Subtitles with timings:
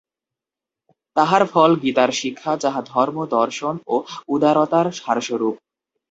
[1.15, 3.95] তাহার ফল গীতার শিক্ষা, যাহা ধর্ম দর্শন ও
[4.27, 5.55] উদারতার সারস্বরূপ।